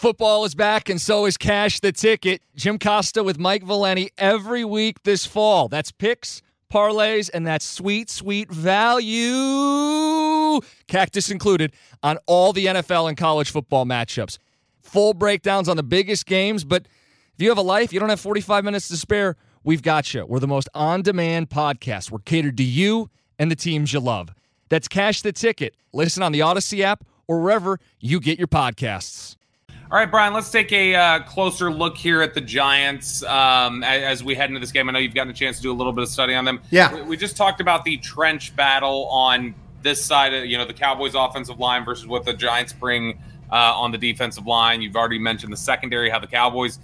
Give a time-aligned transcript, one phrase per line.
[0.00, 2.40] Football is back, and so is Cash the Ticket.
[2.56, 5.68] Jim Costa with Mike Valenti every week this fall.
[5.68, 6.40] That's picks,
[6.72, 9.18] parlays, and that's sweet, sweet value,
[10.88, 14.38] cactus included, on all the NFL and college football matchups.
[14.80, 16.86] Full breakdowns on the biggest games, but
[17.34, 20.24] if you have a life, you don't have 45 minutes to spare, we've got you.
[20.24, 22.10] We're the most on demand podcast.
[22.10, 24.30] We're catered to you and the teams you love.
[24.70, 25.74] That's Cash the Ticket.
[25.92, 29.36] Listen on the Audacy app or wherever you get your podcasts.
[29.92, 34.20] All right, Bryan, let's take a uh, closer look here at the Giants um, as,
[34.20, 34.88] as, we head into this game.
[34.88, 36.60] I know you've gotten a chance to do a little bit of study on them.
[36.70, 36.94] Yeah.
[36.94, 39.52] We, we just talked about the trench battle on
[39.82, 43.56] this side of, you know, the Cowboys offensive line versus what the Giants bring uh,
[43.74, 44.80] on the defensive line.
[44.80, 46.78] You've already mentioned the secondary, how the Cowboys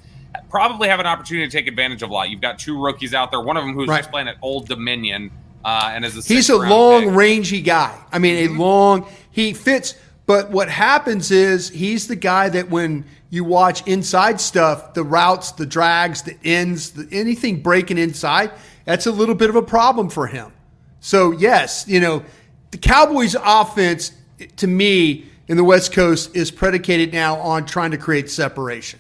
[0.50, 2.28] probably have an opportunity to take advantage of a lot.
[2.28, 3.98] You've got two rookies out there, one of them who's right.
[3.98, 5.30] just playing at Old Dominion
[5.64, 7.14] uh, and is a He's a long, pick.
[7.14, 7.96] rangy guy.
[8.10, 8.58] I mean, mm-hmm.
[8.58, 9.94] a long, he fits–
[10.26, 15.52] but what happens is he's the guy that when you watch inside stuff, the routes,
[15.52, 18.50] the drags, the ends, the, anything breaking inside,
[18.84, 20.52] that's a little bit of a problem for him.
[21.00, 22.24] So, yes, you know,
[22.72, 24.12] the Cowboys' offense,
[24.56, 28.98] to me, in the West Coast is predicated now on trying to create separation.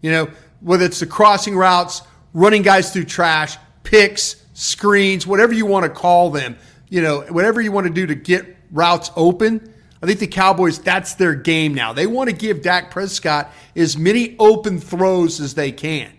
[0.00, 0.30] You know,
[0.60, 2.02] whether it's the crossing routes,
[2.34, 6.56] running guys through trash, picks, screens, whatever you want to call them,
[6.88, 10.78] you know, whatever you want to do to get routes open I think the Cowboys,
[10.78, 11.92] that's their game now.
[11.92, 16.12] They want to give Dak Prescott as many open throws as they can.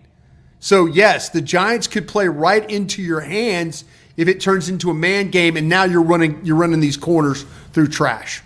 [0.59, 3.85] So, yes, the Giants could play right into your hands
[4.17, 7.45] if it turns into a man game and now you're running you're running these corners
[7.71, 8.43] through trash.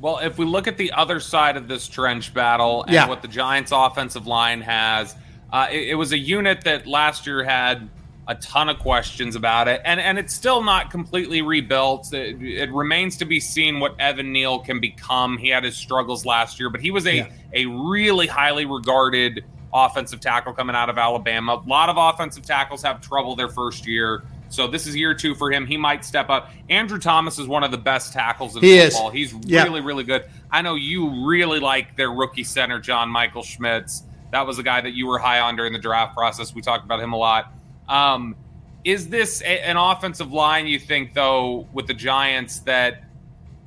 [0.00, 3.08] Well, if we look at the other side of this trench battle and yeah.
[3.08, 5.14] what the Giants offensive line has,
[5.52, 7.90] uh, it, it was a unit that last year had
[8.28, 12.12] a ton of questions about it, and and it's still not completely rebuilt.
[12.12, 15.38] It, it, remains to be seen what Evan Neal can become.
[15.38, 17.28] He had his struggles last year, but he was a yeah.
[17.52, 21.62] a really highly regarded offensive tackle coming out of Alabama.
[21.64, 24.24] A lot of offensive tackles have trouble their first year.
[24.48, 25.66] So this is year two for him.
[25.66, 26.50] He might step up.
[26.68, 29.08] Andrew Thomas is one of the best tackles in he football.
[29.08, 29.14] Is.
[29.14, 29.64] He's yeah.
[29.64, 30.24] really, really good.
[30.50, 34.04] I know you really like their rookie center, John Michael Schmitz.
[34.32, 36.54] That was a guy that you were high on during the draft process.
[36.54, 37.52] We talked about him a lot.
[37.88, 38.36] Um,
[38.84, 43.04] is this a, an offensive line you think though with the Giants that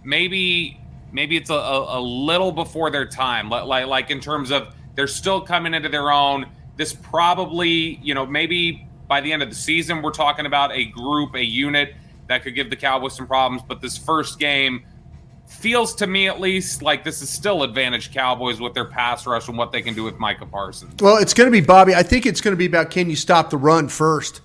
[0.03, 0.79] maybe
[1.11, 5.07] maybe it's a, a, a little before their time, like like in terms of they're
[5.07, 6.45] still coming into their own.
[6.77, 10.85] This probably you know maybe by the end of the season we're talking about a
[10.85, 11.95] group, a unit
[12.27, 13.61] that could give the Cowboys some problems.
[13.67, 14.85] But this first game
[15.49, 19.47] feels to me at least like this is still advantage Cowboys with their pass rush
[19.47, 21.01] and what they can do with Micah Parsons.
[21.01, 21.93] Well, it's going to be Bobby.
[21.95, 24.41] I think it's going to be about can you stop the run first.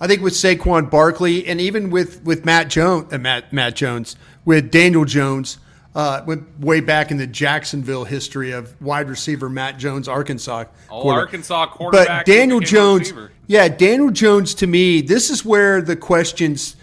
[0.00, 4.16] I think with Saquon Barkley and even with with Matt Jones, uh, Matt Matt Jones,
[4.44, 5.58] with Daniel Jones,
[5.94, 10.64] uh, went way back in the Jacksonville history of wide receiver Matt Jones, Arkansas.
[10.90, 11.20] Oh, quarter.
[11.20, 12.26] Arkansas quarterback.
[12.26, 13.12] But Daniel Jones,
[13.46, 14.54] yeah, Daniel Jones.
[14.56, 16.76] To me, this is where the questions.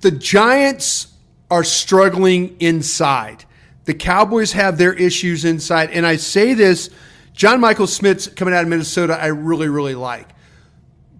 [0.00, 1.08] The Giants
[1.50, 3.44] are struggling inside.
[3.84, 5.90] The Cowboys have their issues inside.
[5.90, 6.90] And I say this,
[7.32, 10.28] John Michael Schmitz coming out of Minnesota, I really, really like.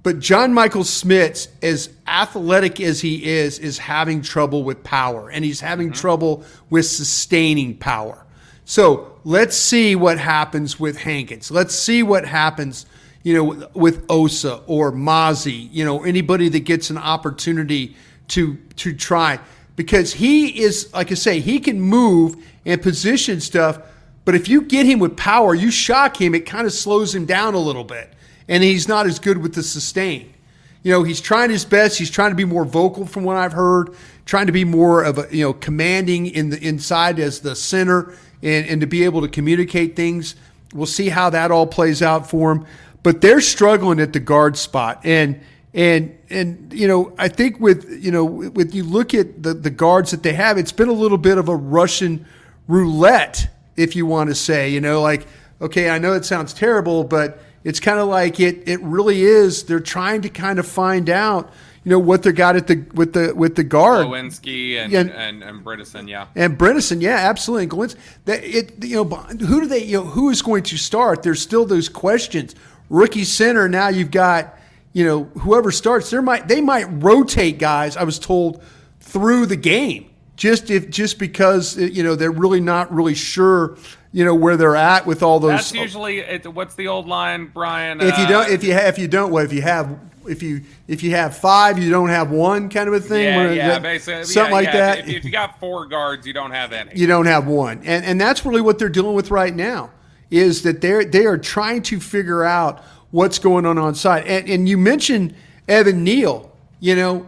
[0.03, 5.45] But John Michael Schmitz, as athletic as he is, is having trouble with power, and
[5.45, 6.01] he's having mm-hmm.
[6.01, 8.25] trouble with sustaining power.
[8.65, 11.51] So let's see what happens with Hankins.
[11.51, 12.87] Let's see what happens,
[13.23, 17.97] you know, with Osa or Mazi, you know, anybody that gets an opportunity
[18.29, 19.41] to to try
[19.79, 22.35] because he is, like I say, he can move
[22.67, 23.79] and position stuff.
[24.25, 27.27] But if you get him with power, you shock him, it kind of slows him
[27.27, 28.13] down a little bit.
[28.49, 30.35] And he's not as good with the sustain.
[30.83, 31.97] You know, he's trying his best.
[31.97, 33.95] He's trying to be more vocal from what I've heard,
[34.27, 38.17] trying to be more of a, you know, commanding in the inside as the center
[38.43, 40.35] and, and to be able to communicate things.
[40.75, 42.67] We'll see how that all plays out for him.
[43.05, 45.41] But they're struggling at the guard spot, and
[45.75, 49.71] and and you know I think with you know with you look at the the
[49.71, 52.27] guards that they have, it's been a little bit of a Russian
[52.67, 54.71] roulette, if you want to say.
[54.71, 55.27] You know, like
[55.61, 59.65] okay, I know it sounds terrible, but it's kind of like it it really is.
[59.65, 61.53] They're trying to kind of find out
[61.85, 64.07] you know what they got at the with the with the guard.
[64.07, 66.27] Glowinski and and, and, and Bredeson, yeah.
[66.35, 67.65] And Bredeson, yeah, absolutely.
[67.65, 70.77] And Glintz, that it you know who do they you know who is going to
[70.77, 71.23] start?
[71.23, 72.55] There's still those questions.
[72.91, 74.58] Rookie center now you've got
[74.93, 77.97] you know whoever starts there might they might rotate guys.
[77.97, 78.63] I was told
[79.01, 83.77] through the game just if just because you know they're really not really sure
[84.13, 85.51] you know where they're at with all those.
[85.51, 88.01] That's usually what's the old line, Bryan?
[88.01, 90.43] If you don't, uh, if you have, if you don't, what if you have if
[90.43, 93.25] you if you have five, you don't have one kind of a thing.
[93.25, 94.73] Yeah, yeah, that, basically something yeah, like yeah.
[94.73, 94.99] that.
[95.01, 96.93] If, if, you got four guards, you don't have any.
[96.95, 99.91] You don't have one, and and that's really what they're dealing with right now.
[100.31, 104.27] Is that they're they are trying to figure out what's going on on side.
[104.27, 105.35] And and you mentioned
[105.67, 106.53] Evan Neal.
[106.81, 107.27] You know,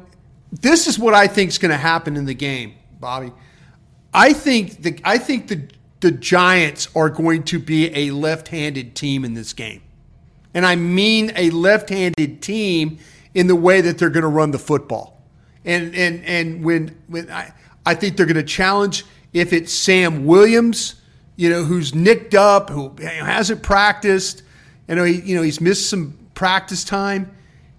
[0.53, 3.32] this is what I think is going to happen in the game, Bobby.
[4.12, 5.62] I think the I think the
[6.00, 9.82] the Giants are going to be a left-handed team in this game.
[10.55, 12.99] And I mean a left handed team
[13.35, 15.23] in the way that they're going to run the football.
[15.65, 17.53] And, and, and when, when I,
[17.85, 20.97] I think they're going to challenge if it's Sam Williams,
[21.37, 24.43] you know, who's nicked up, who hasn't practiced,
[24.90, 27.31] you know, he, you know, he's missed some practice time.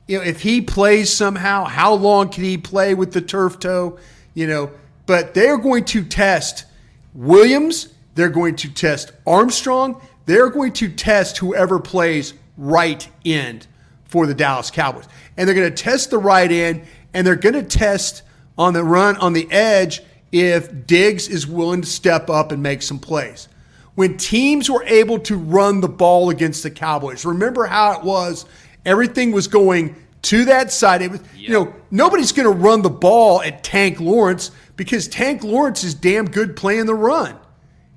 [0.07, 3.99] You know, if he plays somehow, how long can he play with the turf toe?
[4.33, 4.71] You know,
[5.05, 6.65] but they're going to test
[7.13, 7.93] Williams.
[8.15, 10.01] They're going to test Armstrong.
[10.25, 13.67] They're going to test whoever plays right end
[14.05, 15.07] for the Dallas Cowboys.
[15.35, 18.23] And they're going to test the right end and they're going to test
[18.57, 22.81] on the run on the edge if Diggs is willing to step up and make
[22.81, 23.49] some plays.
[23.95, 28.45] When teams were able to run the ball against the Cowboys, remember how it was
[28.85, 31.01] everything was going to that side.
[31.01, 31.35] It was, yep.
[31.38, 35.93] you know, nobody's going to run the ball at Tank Lawrence because Tank Lawrence is
[35.93, 37.38] damn good playing the run.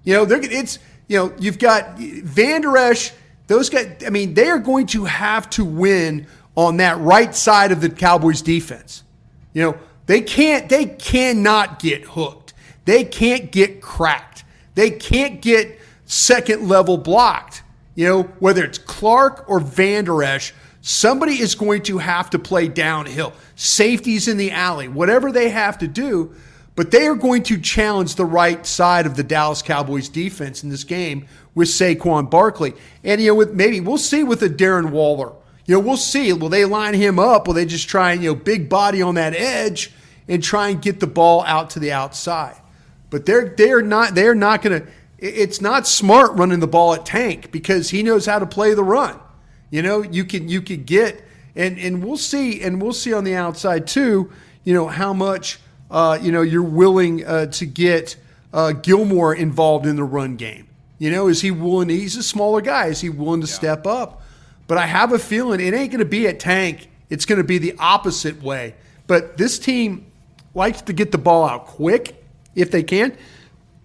[0.03, 3.13] You know, it's you know you've got Vander Esch
[3.47, 7.73] those guys, I mean, they are going to have to win on that right side
[7.73, 9.03] of the Cowboys defense.
[9.53, 12.55] You know, they can't, they cannot get hooked.
[12.85, 14.45] They can't get cracked.
[14.75, 17.63] They can't get second level blocked.
[17.95, 22.69] You know, whether it's Clark or Vander Esch, somebody is going to have to play
[22.69, 23.33] downhill.
[23.55, 26.35] Safeties in the alley, whatever they have to do.
[26.77, 30.71] But they are going to challenge the right side of the Dallas Cowboys defense in
[30.71, 32.75] this game with Saquon Barkley.
[33.05, 35.33] And, you know, with maybe we'll see with a Darren Waller.
[35.67, 36.33] You know, we'll see.
[36.33, 37.47] Will they line him up?
[37.47, 39.93] Will they just try and, you know, big body on that edge
[40.29, 42.57] and try and get the ball out to the outside?
[43.09, 44.83] But they're they're not they're not gonna
[45.25, 48.85] it's not smart running the ball at Tank because he knows how to play the
[48.85, 49.19] run.
[49.71, 51.25] You know, you can you can get
[51.57, 54.31] and and we'll see and we'll see on the outside too,
[54.65, 55.59] you know, how much
[55.91, 58.17] uh, you know you're willing uh, to get
[58.53, 60.69] uh, Gilmore involved in the run game.
[60.99, 61.89] You know, is he willing?
[61.89, 62.87] He's a smaller guy.
[62.87, 63.55] Is he willing to yeah.
[63.55, 64.23] step up?
[64.67, 66.89] But I have a feeling it ain't going to be at Tank.
[67.11, 68.75] It's going to be the opposite way.
[69.07, 70.11] But this team
[70.55, 72.25] likes to get the ball out quick
[72.55, 73.17] if they can.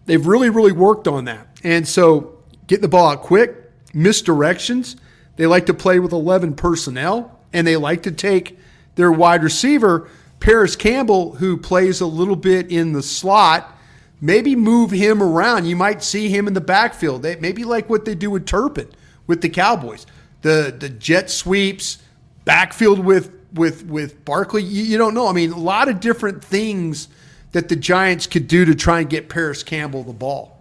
[0.09, 1.47] They've really, really worked on that.
[1.63, 3.55] And so get the ball out quick,
[3.93, 4.97] misdirections.
[5.35, 8.57] They like to play with 11 personnel, and they like to take
[8.95, 13.75] their wide receiver, Parris Campbell, who plays a little bit in the slot
[14.21, 15.65] maybe move him around.
[15.65, 17.23] You might see him in the backfield.
[17.23, 18.89] They, maybe like what they do with Turpin
[19.27, 20.05] with the Cowboys,
[20.41, 21.99] the the jet sweeps,
[22.45, 24.63] backfield with with with Barkley.
[24.63, 25.27] You, you, don't know.
[25.27, 27.07] I mean, a lot of different things
[27.51, 30.55] that the Giants could do to try and get Parris Campbell the ball.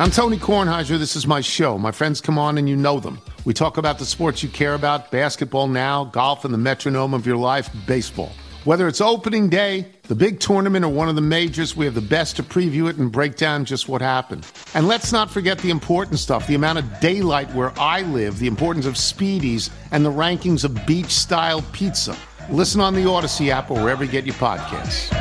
[0.00, 0.96] I'm Tony Kornheiser.
[0.96, 1.76] This is my show.
[1.76, 3.18] My friends come on and you know them.
[3.44, 7.26] We talk about the sports you care about basketball now, golf, and the metronome of
[7.26, 8.30] your life, baseball.
[8.64, 12.00] Whether it's opening day, the big tournament, or one of the majors, we have the
[12.00, 14.46] best to preview it and break down just what happened.
[14.74, 18.46] And let's not forget the important stuff the amount of daylight where I live, the
[18.46, 22.16] importance of speedies, and the rankings of beach style pizza.
[22.50, 25.12] Listen on the Audacy app or wherever you get your podcasts.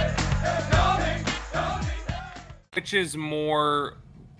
[2.74, 3.96] Which is more.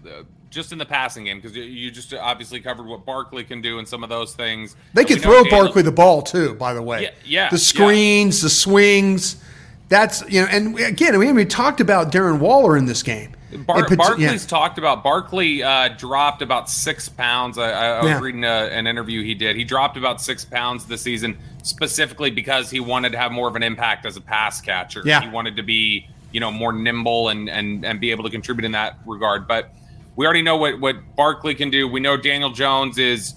[0.06, 3.80] Uh, just in the passing game because you just obviously covered what Barkley can do
[3.80, 4.78] and some of those things.
[4.94, 7.04] They can throw Daniel, Barkley the ball too, by the way.
[7.04, 8.46] Yeah, yeah the screens, yeah.
[8.46, 9.44] the swings.
[9.90, 13.34] That's you know, and again, we haven't talked about Darren Waller in this game.
[13.66, 14.38] Bar- Barkley's yeah.
[14.38, 15.04] talked about.
[15.04, 17.58] Barkley uh, dropped about six pounds.
[17.58, 18.20] I, I was yeah.
[18.20, 19.56] reading a, an interview he did.
[19.56, 23.56] He dropped about six pounds this season specifically because he wanted to have more of
[23.56, 25.02] an impact as a pass catcher.
[25.06, 25.22] Yeah.
[25.22, 28.66] he wanted to be you know more nimble and and and be able to contribute
[28.66, 29.48] in that regard.
[29.48, 29.72] But
[30.18, 31.88] We already know what what Barkley can do.
[31.88, 33.36] We know Daniel Jones is,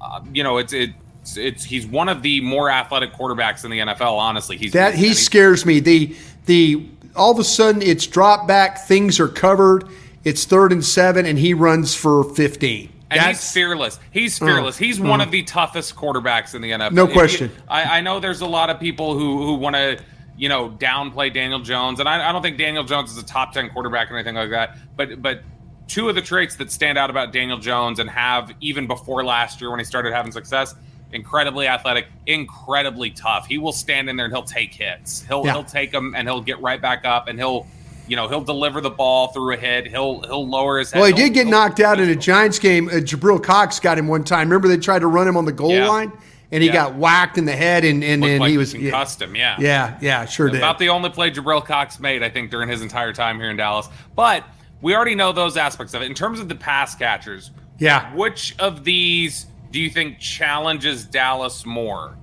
[0.00, 0.94] uh, you know, it's it's
[1.26, 4.12] it's it's he's one of the more athletic quarterbacks in the NFL.
[4.12, 5.80] Honestly, he's that he scares me.
[5.80, 6.14] The
[6.46, 9.88] the all of a sudden it's drop back, things are covered.
[10.24, 12.92] It's third and seven, and he runs for fifteen.
[13.10, 14.00] And That's, he's fearless.
[14.10, 14.76] He's uh, fearless.
[14.76, 16.92] Uh, he's uh, one of the toughest quarterbacks in the NFL.
[16.92, 17.50] No question.
[17.50, 20.00] You, I, I, know there's a lot of people who who want to
[20.36, 23.52] you know downplay Daniel Jones, and I, I don't think Daniel Jones is a top
[23.52, 24.78] ten quarterback or anything like that.
[24.96, 25.42] But but
[25.88, 29.60] two of the traits that stand out about Daniel Jones and have even before last
[29.60, 30.74] year when he started having success
[31.12, 33.46] incredibly athletic, incredibly tough.
[33.46, 35.22] He will stand in there and he'll take hits.
[35.22, 35.52] He'll yeah.
[35.52, 37.66] he'll take them and he'll get right back up and he'll
[38.06, 39.86] you know he'll deliver the ball through a hit.
[39.86, 41.00] He'll he'll lower his head.
[41.00, 42.88] Well, he did get knocked out in a Giants game.
[42.88, 44.48] Uh, Jabril Cox got him one time.
[44.48, 45.88] Remember they tried to run him on the goal yeah.
[45.88, 46.12] line.
[46.52, 46.74] And he yeah.
[46.74, 49.34] got whacked in the head, and and, and like he was concussed him.
[49.34, 50.58] Yeah, yeah, yeah, sure did.
[50.58, 53.56] About the only play Jabril Cox made, I think, during his entire time here in
[53.56, 53.88] Dallas.
[54.14, 54.44] But
[54.80, 56.04] we already know those aspects of it.
[56.04, 61.66] In terms of the pass catchers, yeah, which of these do you think challenges Dallas
[61.66, 62.16] more?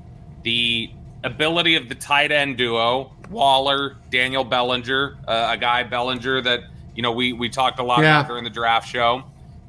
[0.44, 0.92] The
[1.24, 6.62] ability of the tight end duo, Waller, Daniel Bellinger, uh, a guy Bellinger that
[6.96, 8.20] you know we we talked a lot yeah.
[8.20, 9.24] about during the draft show.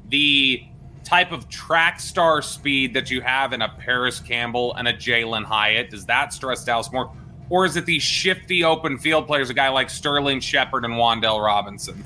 [0.09, 0.63] The
[1.03, 5.43] type of track star speed that you have in a Parris Campbell and a Jalin
[5.43, 7.11] Hyatt does that stress Dallas more,
[7.49, 11.43] or is it these shifty open field players, a guy like Sterling Shepard and Wan'Dale
[11.43, 12.03] Robinson?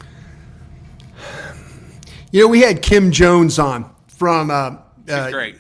[2.32, 4.52] You know, we had Kim Jones on from.
[4.52, 4.78] Uh,
[5.10, 5.58] She's uh, great.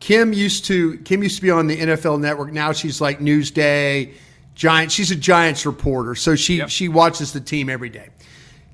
[0.00, 2.52] Kim used to Kim used to be on the NFL Network.
[2.52, 4.14] Now she's like Newsday,
[4.54, 4.94] Giants.
[4.94, 6.68] She's a Giants reporter, so she yep.
[6.68, 8.10] she watches the team every day.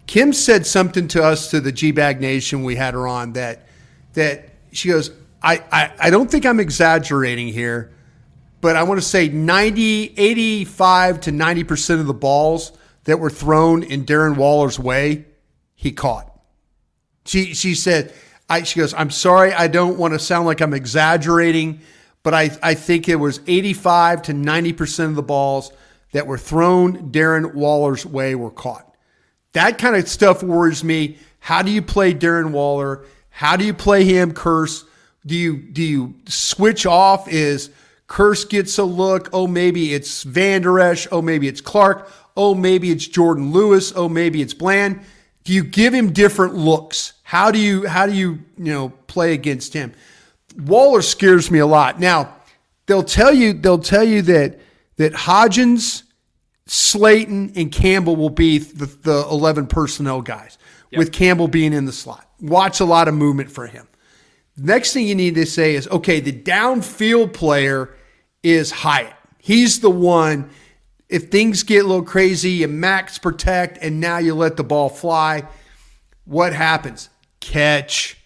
[0.07, 2.65] Kim said something to us to the G Bag Nation.
[2.65, 3.67] We had her on that
[4.15, 5.11] that she goes,
[5.43, 7.93] I, I, I don't think I'm exaggerating here,
[8.61, 12.73] but I want to say 90, 85 to 90% of the balls
[13.05, 15.25] that were thrown in Darren Waller's way,
[15.75, 16.27] he caught.
[17.25, 18.13] She she said
[18.51, 21.81] I, she goes, I'm sorry, I don't want to sound like I'm exaggerating,
[22.25, 25.73] but I, I think it was 85 to 90% of the balls
[26.13, 28.93] that were thrown Darren Waller's way were caught.
[29.53, 31.19] That kind of stuff worries me.
[31.39, 33.05] How do you play Darren Waller?
[33.31, 34.85] How do you play him, Kearse?
[35.25, 37.29] Do you do you switch off?
[37.29, 37.71] Is
[38.09, 39.29] Kearse gets a look?
[39.33, 41.07] Oh, maybe it's Vander Esch.
[41.13, 42.11] Oh, maybe it's Clark.
[42.37, 43.93] Oh, maybe it's Jourdan Lewis.
[43.95, 45.01] Oh, maybe it's Bland.
[45.51, 47.15] Do you give him different looks?
[47.25, 49.93] How do you how do you you know play against him?
[50.57, 51.99] Waller scares me a lot.
[51.99, 52.37] Now
[52.87, 54.61] they'll tell you they'll tell you that
[54.99, 56.05] that Hodgins,
[56.67, 60.57] Slayton, and Campbell will be the, the eleven personnel guys,
[60.93, 61.01] yep.
[61.01, 62.31] with Campbell being in the slot.
[62.41, 63.89] Watch a lot of movement for him.
[64.57, 67.93] Next thing you need to say is okay, the downfield player
[68.45, 69.17] is Hyatt.
[69.39, 70.49] He's the one
[71.11, 74.89] if things get a little crazy, you max protect, and now you let the ball
[74.89, 75.43] fly,
[76.25, 77.11] what happens?
[77.41, 78.17] Catch,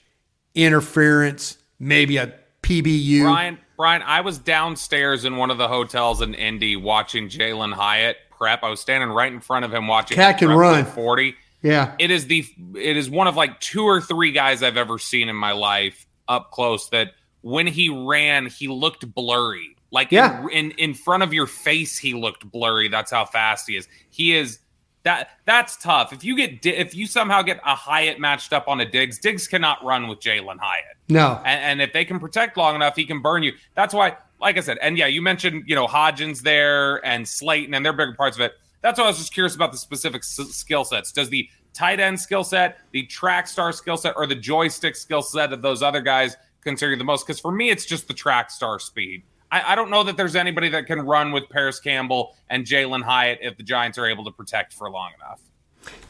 [0.55, 3.23] interference, maybe a PBU.
[3.23, 8.19] Bryan, Bryan, I was downstairs in one of the hotels in Indy watching Jalin Hyatt
[8.31, 8.62] prep.
[8.62, 10.17] I was standing right in front of him watching.
[10.17, 11.35] Cat can run forty.
[11.62, 12.45] Yeah, it is the
[12.76, 16.07] it is one of like two or three guys I've ever seen in my life
[16.29, 19.76] up close that when he ran, he looked blurry.
[19.94, 20.42] Like yeah.
[20.42, 22.88] in, in, in front of your face, he looked blurry.
[22.88, 23.86] That's how fast he is.
[24.10, 24.58] He is
[25.04, 26.12] that that's tough.
[26.12, 29.46] If you get if you somehow get a Hyatt matched up on a Diggs, Diggs
[29.46, 30.96] cannot run with Jalin Hyatt.
[31.08, 33.52] No, and, and, if they can protect long enough, he can burn you.
[33.74, 37.74] That's why, like I said, and yeah, you mentioned you know Hodgins there and Slayton,
[37.74, 38.54] and they're bigger parts of it.
[38.80, 41.12] That's why I was just curious about the specific s- skill sets.
[41.12, 45.22] Does the tight end skill set, the track star skill set, or the joystick skill
[45.22, 47.26] set of those other guys concern you the most?
[47.26, 49.22] Because for me, it's just the track star speed.
[49.54, 53.02] I, I, don't know that there's anybody that can run with Parris Campbell and Jalin
[53.02, 55.40] Hyatt if the Giants are able to protect for long enough.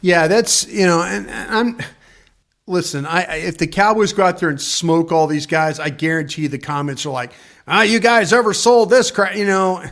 [0.00, 1.78] Yeah, that's you know, and, and I'm
[2.66, 3.04] listen.
[3.04, 6.58] I if the Cowboys go out there and smoke all these guys, I guarantee the
[6.58, 7.32] comments are like,
[7.66, 9.84] "Ah, you guys oversold this crap," you know.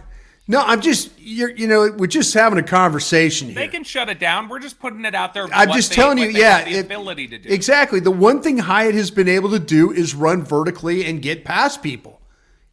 [0.48, 3.56] No, I'm just you're you know we're just having a conversation here.
[3.56, 4.48] They can shut it down.
[4.48, 5.46] We're just putting it out there.
[5.52, 8.00] I'm just they, telling you, yeah, the it, ability to do exactly.
[8.00, 11.82] The one thing Hyatt has been able to do is run vertically and get past
[11.82, 12.21] people.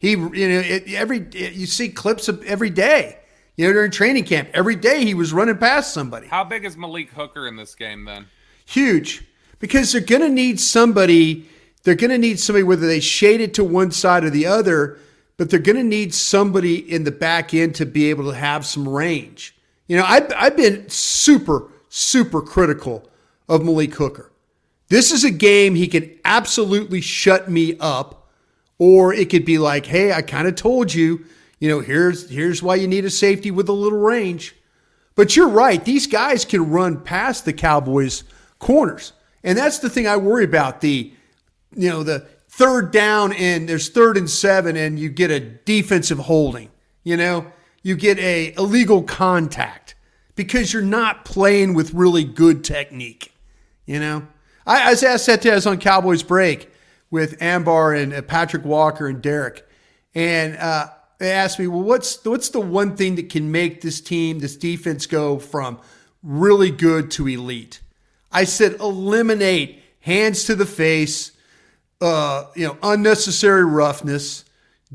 [0.00, 3.18] He, you know, it, every it, you see clips of every day.
[3.56, 6.26] You know, during training camp, every day he was running past somebody.
[6.26, 8.26] How big is Malik Hooker in this game then?
[8.64, 9.22] Huge,
[9.58, 11.46] because they're going to need somebody.
[11.82, 14.98] They're going to need somebody whether they shade it to one side or the other,
[15.36, 18.64] but they're going to need somebody in the back end to be able to have
[18.64, 19.54] some range.
[19.86, 23.10] You know, I've, I've been super, super critical
[23.48, 24.30] of Malik Hooker.
[24.88, 28.19] This is a game he can absolutely shut me up
[28.80, 31.26] or it could be like, hey, I kind of told you,
[31.60, 34.56] you know, here's here's why you need a safety with a little range.
[35.14, 38.24] But you're right; these guys can run past the Cowboys'
[38.58, 39.12] corners,
[39.44, 40.80] And that's the thing I worry about.
[40.80, 41.12] The,
[41.76, 46.18] you know, the third down and there's third and seven and you get a defensive
[46.18, 46.70] holding,
[47.04, 49.94] you know, you get a illegal contact
[50.36, 53.34] because you're not playing with really good technique,
[53.84, 54.26] you know.
[54.66, 56.69] I, I was asked that to us on Cowboys break
[57.10, 59.66] with Ambar and uh, Patrick Walker and Derek.
[60.14, 60.88] And uh,
[61.18, 64.56] they asked me, well, what's what's the one thing that can make this team, this
[64.56, 65.78] defense, go from
[66.22, 67.80] really good to elite?
[68.32, 71.32] I said, eliminate hands to the face,
[72.00, 74.44] uh, you know, unnecessary roughness,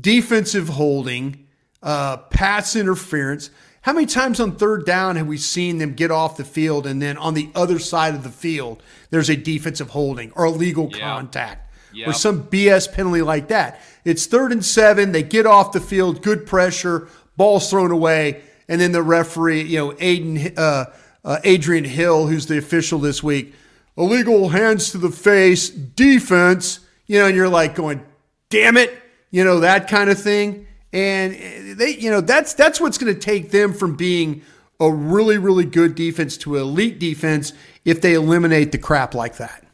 [0.00, 1.46] defensive holding,
[1.82, 3.50] uh, pass interference.
[3.82, 7.00] How many times on third down have we seen them get off the field and
[7.00, 10.98] then on the other side of the field there's a defensive holding or illegal yeah.
[10.98, 11.65] contact
[11.96, 12.08] yep.
[12.08, 13.80] or some BS penalty like that?
[14.04, 15.12] It's third and seven.
[15.12, 19.78] They get off the field, good pressure, ball's thrown away, and then the referee, you
[19.78, 20.86] know, Aiden, uh,
[21.24, 23.54] uh, Adrian Hill, who's the official this week,
[23.96, 28.04] illegal hands to the face, defense, you know, and you're like going,
[28.48, 28.96] damn it,
[29.30, 30.66] you know, that kind of thing.
[30.92, 31.34] And
[31.78, 34.42] they, you know, that's that's what's going to take them from being
[34.80, 37.52] a really, really good defense to elite defense
[37.84, 39.65] if they eliminate the crap like that.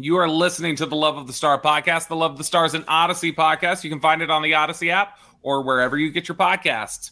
[0.00, 2.06] You are listening to the Love of the Star podcast.
[2.06, 3.82] The Love of the Stars and Audacy podcast.
[3.82, 7.10] You can find it on the Audacy app or wherever you get your podcasts.